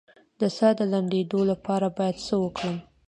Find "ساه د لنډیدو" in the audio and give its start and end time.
0.57-1.39